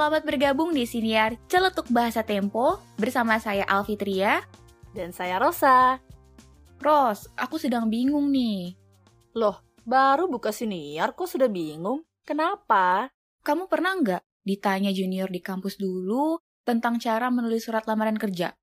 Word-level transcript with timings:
Selamat 0.00 0.24
bergabung 0.24 0.72
di 0.72 0.88
siniar 0.88 1.36
Celetuk 1.44 1.92
Bahasa 1.92 2.24
Tempo 2.24 2.80
bersama 2.96 3.36
saya 3.36 3.68
Alfitria. 3.68 4.40
Dan 4.96 5.12
saya 5.12 5.36
Rosa. 5.36 6.00
Ros, 6.80 7.28
aku 7.36 7.60
sedang 7.60 7.92
bingung 7.92 8.32
nih. 8.32 8.80
Loh, 9.36 9.60
baru 9.84 10.24
buka 10.24 10.56
siniar 10.56 11.12
kok 11.12 11.28
sudah 11.28 11.52
bingung? 11.52 12.00
Kenapa? 12.24 13.12
Kamu 13.44 13.68
pernah 13.68 13.92
nggak 13.92 14.24
ditanya 14.40 14.88
junior 14.88 15.28
di 15.28 15.44
kampus 15.44 15.76
dulu 15.76 16.40
tentang 16.64 16.96
cara 16.96 17.28
menulis 17.28 17.68
surat 17.68 17.84
lamaran 17.84 18.16
kerja? 18.16 18.56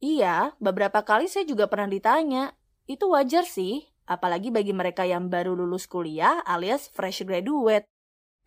Iya, 0.00 0.56
beberapa 0.56 1.04
kali 1.04 1.28
saya 1.28 1.44
juga 1.44 1.68
pernah 1.68 1.92
ditanya. 1.92 2.56
Itu 2.88 3.12
wajar 3.12 3.44
sih, 3.44 3.84
apalagi 4.08 4.48
bagi 4.48 4.72
mereka 4.72 5.04
yang 5.04 5.28
baru 5.28 5.52
lulus 5.52 5.84
kuliah 5.84 6.40
alias 6.48 6.88
fresh 6.88 7.28
graduate. 7.28 7.84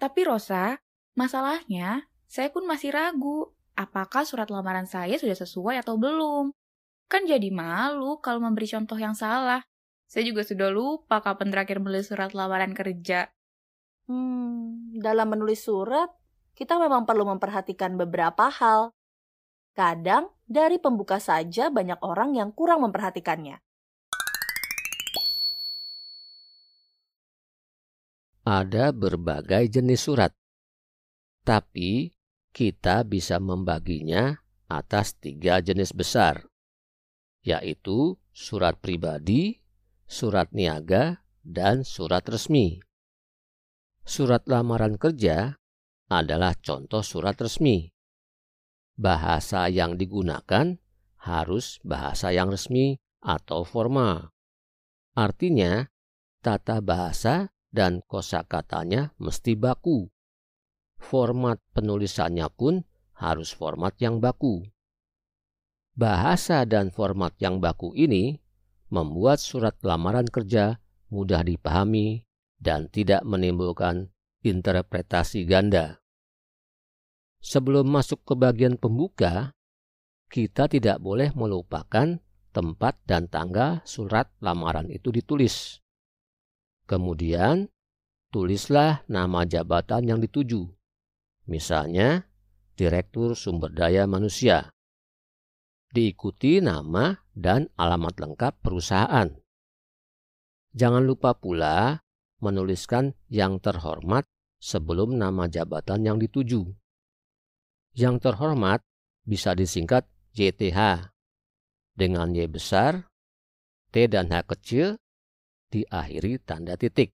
Tapi 0.02 0.26
Rosa, 0.26 0.74
Masalahnya, 1.20 2.08
saya 2.32 2.48
pun 2.48 2.64
masih 2.64 2.96
ragu 2.96 3.52
apakah 3.76 4.24
surat 4.24 4.48
lamaran 4.48 4.88
saya 4.88 5.20
sudah 5.20 5.36
sesuai 5.36 5.84
atau 5.84 6.00
belum. 6.00 6.56
Kan 7.12 7.28
jadi 7.28 7.52
malu 7.52 8.24
kalau 8.24 8.40
memberi 8.40 8.72
contoh 8.72 8.96
yang 8.96 9.12
salah. 9.12 9.60
Saya 10.08 10.24
juga 10.24 10.48
sudah 10.48 10.72
lupa 10.72 11.20
kapan 11.20 11.52
terakhir 11.52 11.84
menulis 11.84 12.08
surat 12.08 12.32
lamaran 12.32 12.72
kerja. 12.72 13.28
Hmm, 14.08 14.96
dalam 14.96 15.28
menulis 15.28 15.60
surat, 15.60 16.08
kita 16.56 16.80
memang 16.80 17.04
perlu 17.04 17.28
memperhatikan 17.28 18.00
beberapa 18.00 18.48
hal. 18.48 18.96
Kadang, 19.76 20.32
dari 20.48 20.80
pembuka 20.80 21.20
saja 21.20 21.68
banyak 21.68 22.00
orang 22.00 22.40
yang 22.40 22.56
kurang 22.56 22.80
memperhatikannya. 22.88 23.60
Ada 28.48 28.96
berbagai 28.96 29.68
jenis 29.68 30.00
surat 30.08 30.39
tapi 31.50 32.14
kita 32.54 33.02
bisa 33.10 33.42
membaginya 33.42 34.38
atas 34.70 35.18
tiga 35.18 35.58
jenis 35.58 35.98
besar, 35.98 36.46
yaitu 37.42 38.22
surat 38.30 38.78
pribadi, 38.78 39.58
surat 40.06 40.54
niaga, 40.54 41.26
dan 41.42 41.82
surat 41.82 42.22
resmi. 42.30 42.78
Surat 44.06 44.46
lamaran 44.46 45.02
kerja 45.02 45.58
adalah 46.14 46.54
contoh 46.62 47.02
surat 47.02 47.34
resmi. 47.42 47.90
Bahasa 48.94 49.74
yang 49.74 49.98
digunakan 49.98 50.78
harus 51.18 51.82
bahasa 51.82 52.30
yang 52.30 52.54
resmi 52.54 53.02
atau 53.26 53.66
formal. 53.66 54.30
Artinya, 55.18 55.90
tata 56.46 56.78
bahasa 56.78 57.50
dan 57.74 58.06
kosakatanya 58.06 59.18
mesti 59.18 59.58
baku 59.58 60.14
format 61.00 61.58
penulisannya 61.74 62.46
pun 62.54 62.84
harus 63.18 63.56
format 63.56 63.96
yang 63.98 64.22
baku. 64.22 64.68
Bahasa 65.98 66.64
dan 66.64 66.94
format 66.94 67.36
yang 67.42 67.60
baku 67.60 67.92
ini 67.98 68.40
membuat 68.94 69.44
surat 69.44 69.76
lamaran 69.84 70.28
kerja 70.28 70.80
mudah 71.12 71.42
dipahami 71.44 72.24
dan 72.60 72.88
tidak 72.88 73.26
menimbulkan 73.26 74.14
interpretasi 74.46 75.44
ganda. 75.44 76.00
Sebelum 77.40 77.88
masuk 77.88 78.24
ke 78.28 78.34
bagian 78.36 78.76
pembuka, 78.76 79.56
kita 80.28 80.68
tidak 80.68 81.00
boleh 81.00 81.32
melupakan 81.34 82.20
tempat 82.52 83.00
dan 83.08 83.32
tanggal 83.32 83.80
surat 83.88 84.28
lamaran 84.44 84.92
itu 84.92 85.10
ditulis. 85.10 85.80
Kemudian, 86.90 87.70
tulislah 88.34 89.06
nama 89.08 89.46
jabatan 89.46 90.10
yang 90.10 90.20
dituju. 90.20 90.79
Misalnya, 91.50 92.30
Direktur 92.78 93.34
Sumber 93.34 93.74
Daya 93.74 94.06
Manusia. 94.06 94.70
Diikuti 95.90 96.62
nama 96.62 97.18
dan 97.34 97.66
alamat 97.74 98.22
lengkap 98.22 98.62
perusahaan. 98.62 99.34
Jangan 100.78 101.02
lupa 101.02 101.34
pula 101.34 102.06
menuliskan 102.38 103.18
yang 103.34 103.58
terhormat 103.58 104.30
sebelum 104.62 105.18
nama 105.18 105.50
jabatan 105.50 106.06
yang 106.06 106.22
dituju. 106.22 106.70
Yang 107.98 108.30
terhormat 108.30 108.86
bisa 109.26 109.58
disingkat 109.58 110.06
JTH 110.38 111.10
dengan 111.98 112.30
Y 112.30 112.46
besar, 112.46 113.10
T 113.90 114.06
dan 114.06 114.30
H 114.30 114.46
kecil 114.46 115.02
diakhiri 115.74 116.38
tanda 116.46 116.78
titik. 116.78 117.10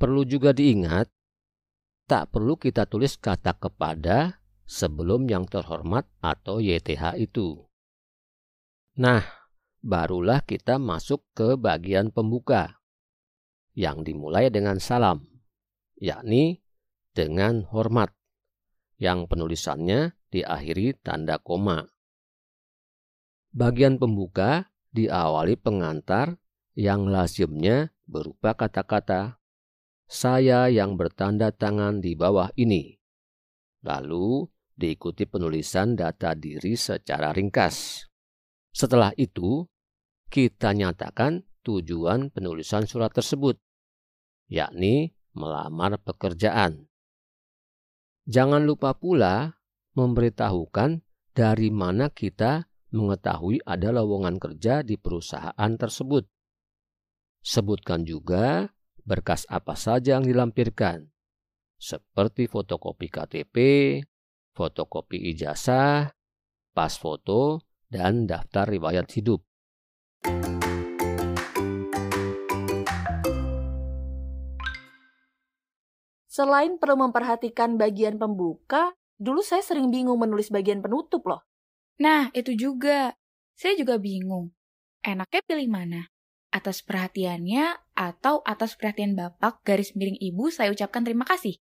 Perlu 0.00 0.24
juga 0.24 0.56
diingat 0.56 1.12
tak 2.12 2.28
perlu 2.28 2.60
kita 2.60 2.84
tulis 2.84 3.16
kata 3.16 3.56
kepada 3.56 4.36
sebelum 4.68 5.24
yang 5.32 5.48
terhormat 5.48 6.04
atau 6.20 6.60
YTH 6.60 7.16
itu. 7.16 7.64
Nah, 9.00 9.24
barulah 9.80 10.44
kita 10.44 10.76
masuk 10.76 11.24
ke 11.32 11.56
bagian 11.56 12.12
pembuka 12.12 12.84
yang 13.72 14.04
dimulai 14.04 14.52
dengan 14.52 14.76
salam, 14.76 15.24
yakni 15.96 16.60
dengan 17.16 17.64
hormat, 17.72 18.12
yang 19.00 19.24
penulisannya 19.24 20.12
diakhiri 20.28 21.00
tanda 21.00 21.40
koma. 21.40 21.88
Bagian 23.56 23.96
pembuka 23.96 24.68
diawali 24.92 25.56
pengantar 25.56 26.36
yang 26.76 27.08
lazimnya 27.08 27.96
berupa 28.04 28.52
kata-kata 28.52 29.40
saya 30.12 30.68
yang 30.68 31.00
bertanda 31.00 31.56
tangan 31.56 32.04
di 32.04 32.12
bawah 32.12 32.52
ini. 32.60 32.92
Lalu 33.80 34.44
diikuti 34.76 35.24
penulisan 35.24 35.96
data 35.96 36.36
diri 36.36 36.76
secara 36.76 37.32
ringkas. 37.32 38.04
Setelah 38.76 39.16
itu, 39.16 39.64
kita 40.28 40.76
nyatakan 40.76 41.40
tujuan 41.64 42.28
penulisan 42.28 42.84
surat 42.84 43.08
tersebut, 43.08 43.56
yakni 44.52 45.16
melamar 45.32 45.96
pekerjaan. 45.96 46.92
Jangan 48.28 48.68
lupa 48.68 48.92
pula 48.92 49.56
memberitahukan 49.96 51.00
dari 51.32 51.72
mana 51.72 52.12
kita 52.12 52.68
mengetahui 52.92 53.64
ada 53.64 53.88
lowongan 53.88 54.36
kerja 54.36 54.84
di 54.84 55.00
perusahaan 55.00 55.72
tersebut. 55.80 56.28
Sebutkan 57.40 58.04
juga 58.04 58.68
berkas 59.02 59.46
apa 59.50 59.74
saja 59.74 60.18
yang 60.18 60.26
dilampirkan, 60.26 61.10
seperti 61.78 62.46
fotokopi 62.46 63.10
KTP, 63.10 63.56
fotokopi 64.54 65.18
ijazah, 65.34 66.14
pas 66.70 66.94
foto, 66.94 67.66
dan 67.90 68.24
daftar 68.24 68.70
riwayat 68.70 69.10
hidup. 69.12 69.42
Selain 76.32 76.80
perlu 76.80 76.96
memperhatikan 76.96 77.76
bagian 77.76 78.16
pembuka, 78.16 78.96
dulu 79.20 79.44
saya 79.44 79.60
sering 79.60 79.92
bingung 79.92 80.16
menulis 80.16 80.48
bagian 80.48 80.80
penutup 80.80 81.28
loh. 81.28 81.44
Nah, 82.00 82.32
itu 82.32 82.56
juga. 82.56 83.12
Saya 83.52 83.76
juga 83.76 84.00
bingung. 84.00 84.48
Enaknya 85.04 85.44
pilih 85.44 85.68
mana? 85.68 86.08
Atas 86.48 86.80
perhatiannya 86.80 87.81
atau 87.92 88.40
atas 88.42 88.74
perhatian 88.74 89.14
Bapak 89.14 89.60
garis 89.62 89.92
miring 89.92 90.18
Ibu 90.18 90.48
saya 90.48 90.72
ucapkan 90.72 91.04
terima 91.04 91.28
kasih. 91.28 91.60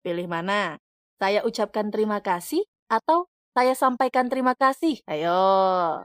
Pilih 0.00 0.28
mana? 0.28 0.80
Saya 1.16 1.42
ucapkan 1.44 1.88
terima 1.88 2.20
kasih 2.20 2.64
atau 2.86 3.28
saya 3.56 3.72
sampaikan 3.72 4.28
terima 4.28 4.52
kasih? 4.52 5.00
Ayo. 5.08 6.04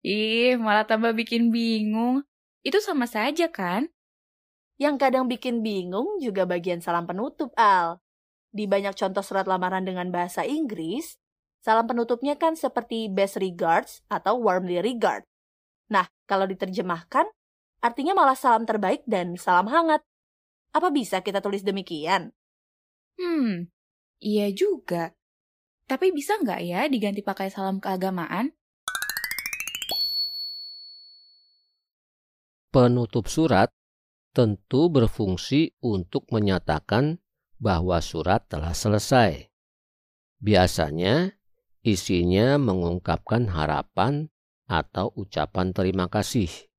Ih, 0.00 0.56
malah 0.56 0.88
tambah 0.88 1.12
bikin 1.12 1.52
bingung. 1.52 2.24
Itu 2.64 2.80
sama 2.80 3.04
saja 3.04 3.52
kan? 3.52 3.92
Yang 4.80 4.96
kadang 4.96 5.28
bikin 5.28 5.60
bingung 5.60 6.16
juga 6.24 6.48
bagian 6.48 6.80
salam 6.80 7.04
penutup, 7.04 7.52
Al. 7.60 8.00
Di 8.48 8.64
banyak 8.64 8.96
contoh 8.96 9.20
surat 9.20 9.44
lamaran 9.44 9.84
dengan 9.84 10.08
bahasa 10.08 10.40
Inggris, 10.48 11.20
salam 11.60 11.84
penutupnya 11.84 12.40
kan 12.40 12.56
seperti 12.56 13.12
best 13.12 13.36
regards 13.36 14.00
atau 14.08 14.40
warmly 14.40 14.80
regard. 14.80 15.28
Nah, 15.92 16.08
kalau 16.24 16.48
diterjemahkan, 16.48 17.28
artinya 17.80 18.12
malah 18.12 18.36
salam 18.36 18.68
terbaik 18.68 19.04
dan 19.08 19.36
salam 19.40 19.68
hangat. 19.68 20.04
Apa 20.70 20.92
bisa 20.94 21.24
kita 21.24 21.42
tulis 21.42 21.66
demikian? 21.66 22.30
Hmm, 23.18 23.66
iya 24.22 24.48
juga. 24.54 25.10
Tapi 25.90 26.14
bisa 26.14 26.38
nggak 26.38 26.60
ya 26.62 26.86
diganti 26.86 27.26
pakai 27.26 27.50
salam 27.50 27.82
keagamaan? 27.82 28.54
Penutup 32.70 33.26
surat 33.26 33.74
tentu 34.30 34.86
berfungsi 34.86 35.74
untuk 35.82 36.30
menyatakan 36.30 37.18
bahwa 37.58 37.98
surat 37.98 38.46
telah 38.46 38.70
selesai. 38.70 39.50
Biasanya, 40.38 41.34
isinya 41.82 42.54
mengungkapkan 42.62 43.50
harapan 43.50 44.30
atau 44.70 45.10
ucapan 45.18 45.74
terima 45.74 46.06
kasih. 46.06 46.69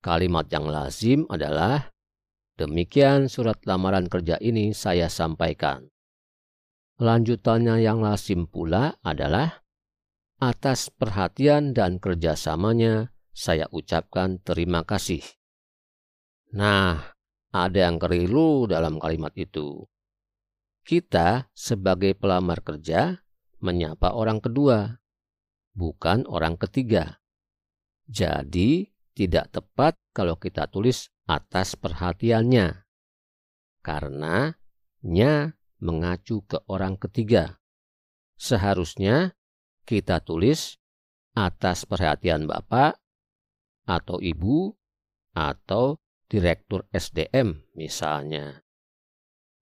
Kalimat 0.00 0.48
yang 0.48 0.64
lazim 0.64 1.28
adalah, 1.28 1.92
demikian 2.56 3.28
surat 3.28 3.60
lamaran 3.68 4.08
kerja 4.08 4.40
ini 4.40 4.72
saya 4.72 5.12
sampaikan. 5.12 5.92
Lanjutannya 7.00 7.84
yang 7.84 8.00
lazim 8.00 8.48
pula 8.48 8.96
adalah 9.04 9.60
atas 10.40 10.88
perhatian 10.88 11.76
dan 11.76 12.00
kerjasamanya 12.00 13.12
saya 13.36 13.68
ucapkan 13.72 14.40
terima 14.40 14.88
kasih. 14.88 15.20
Nah, 16.56 17.16
ada 17.52 17.78
yang 17.78 18.00
keliru 18.00 18.64
dalam 18.64 18.96
kalimat 18.96 19.36
itu. 19.36 19.84
Kita 20.80 21.52
sebagai 21.52 22.16
pelamar 22.16 22.64
kerja 22.64 23.20
menyapa 23.60 24.16
orang 24.16 24.40
kedua, 24.40 24.96
bukan 25.76 26.24
orang 26.24 26.56
ketiga. 26.56 27.20
Jadi, 28.08 28.88
tidak 29.20 29.52
tepat 29.52 30.00
kalau 30.16 30.40
kita 30.40 30.64
tulis 30.72 31.12
atas 31.28 31.76
perhatiannya. 31.76 32.88
Karena 33.84 34.48
nya 35.04 35.60
mengacu 35.84 36.40
ke 36.48 36.64
orang 36.72 36.96
ketiga. 36.96 37.60
Seharusnya 38.40 39.36
kita 39.84 40.24
tulis 40.24 40.80
atas 41.36 41.84
perhatian 41.84 42.48
Bapak 42.48 42.96
atau 43.84 44.16
Ibu 44.16 44.72
atau 45.36 46.00
Direktur 46.30 46.88
SDM 46.88 47.74
misalnya. 47.76 48.64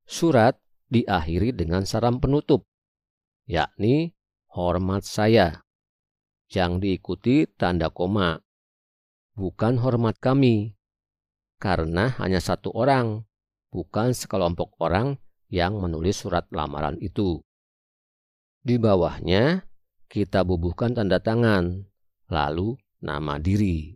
Surat 0.04 0.54
diakhiri 0.92 1.56
dengan 1.56 1.88
salam 1.88 2.20
penutup, 2.20 2.68
yakni 3.48 4.12
hormat 4.52 5.00
saya, 5.00 5.64
yang 6.52 6.76
diikuti 6.76 7.48
tanda 7.56 7.88
koma, 7.88 8.36
bukan 9.38 9.78
hormat 9.78 10.18
kami, 10.18 10.74
karena 11.62 12.18
hanya 12.18 12.42
satu 12.42 12.74
orang, 12.74 13.22
bukan 13.70 14.10
sekelompok 14.10 14.74
orang 14.82 15.14
yang 15.46 15.78
menulis 15.78 16.26
surat 16.26 16.50
lamaran 16.50 16.98
itu. 16.98 17.38
Di 18.58 18.76
bawahnya 18.76 19.62
kita 20.10 20.42
bubuhkan 20.42 20.98
tanda 20.98 21.22
tangan, 21.22 21.86
lalu 22.26 22.74
nama 22.98 23.38
diri. 23.38 23.94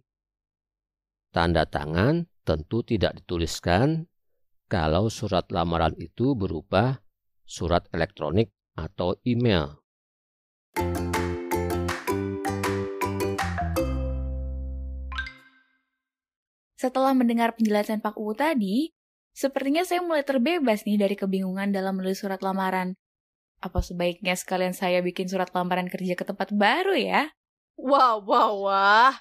Tanda 1.34 1.66
tangan 1.66 2.22
tentu 2.46 2.86
tidak 2.86 3.18
dituliskan 3.18 4.06
kalau 4.70 5.10
surat 5.10 5.50
lamaran 5.50 5.92
itu 5.98 6.38
berupa 6.38 7.02
surat 7.44 7.84
elektronik 7.92 8.54
atau 8.78 9.18
email. 9.26 9.82
Setelah 16.82 17.14
mendengar 17.14 17.54
penjelasan 17.54 18.02
Pak 18.02 18.18
U 18.18 18.34
tadi, 18.34 18.90
sepertinya 19.30 19.86
saya 19.86 20.02
mulai 20.02 20.26
terbebas 20.26 20.82
nih 20.82 20.98
dari 20.98 21.14
kebingungan 21.14 21.70
dalam 21.70 21.94
menulis 21.94 22.18
surat 22.18 22.42
lamaran. 22.42 22.98
Apa 23.62 23.78
sebaiknya 23.86 24.34
sekalian 24.34 24.74
saya 24.74 24.98
bikin 24.98 25.30
surat 25.30 25.46
lamaran 25.54 25.86
kerja 25.86 26.18
ke 26.18 26.26
tempat 26.26 26.50
baru 26.50 26.98
ya? 26.98 27.30
Wah, 27.78 28.18
wah, 28.18 28.50
wah. 28.50 29.14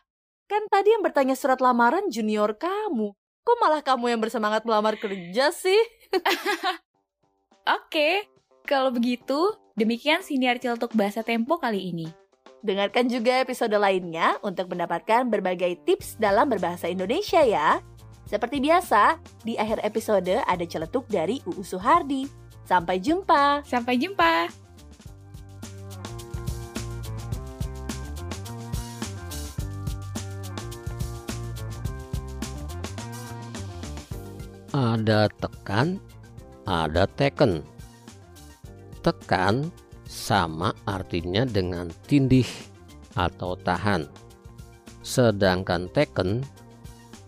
Kan 0.49 0.65
tadi 0.73 0.89
yang 0.89 1.05
bertanya 1.05 1.37
surat 1.37 1.61
lamaran 1.61 2.09
junior 2.09 2.57
kamu. 2.57 3.13
Kok 3.45 3.57
malah 3.61 3.85
kamu 3.85 4.09
yang 4.09 4.21
bersemangat 4.25 4.65
melamar 4.65 4.97
kerja 4.97 5.53
sih? 5.53 5.77
Oke, 7.77 8.25
kalau 8.65 8.89
begitu, 8.89 9.37
demikian 9.77 10.25
siniar 10.25 10.57
Ciltuk 10.57 10.97
Bahasa 10.97 11.21
Tempo 11.21 11.61
kali 11.61 11.93
ini. 11.93 12.09
Dengarkan 12.61 13.09
juga 13.09 13.41
episode 13.41 13.73
lainnya 13.73 14.37
untuk 14.45 14.69
mendapatkan 14.69 15.25
berbagai 15.25 15.81
tips 15.81 16.21
dalam 16.21 16.45
berbahasa 16.45 16.85
Indonesia 16.93 17.41
ya. 17.41 17.81
Seperti 18.29 18.61
biasa, 18.61 19.17
di 19.41 19.57
akhir 19.57 19.81
episode 19.81 20.45
ada 20.45 20.65
celetuk 20.69 21.09
dari 21.09 21.41
UU 21.49 21.65
Suhardi. 21.65 22.29
Sampai 22.61 23.01
jumpa. 23.01 23.65
Sampai 23.65 23.97
jumpa. 23.97 24.53
Ada 34.71 35.33
tekan, 35.41 35.97
ada 36.69 37.09
teken. 37.09 37.65
Tekan 39.01 39.73
sama 40.11 40.75
artinya 40.83 41.47
dengan 41.47 41.87
tindih 42.03 42.47
atau 43.15 43.55
tahan. 43.55 44.03
Sedangkan 44.99 45.87
teken, 45.95 46.43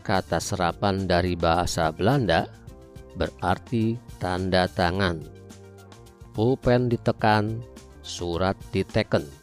kata 0.04 0.44
serapan 0.44 1.08
dari 1.08 1.40
bahasa 1.40 1.96
Belanda, 1.96 2.44
berarti 3.16 3.96
tanda 4.20 4.68
tangan. 4.68 5.24
Pulpen 6.36 6.92
ditekan, 6.92 7.64
surat 8.04 8.60
diteken. 8.76 9.43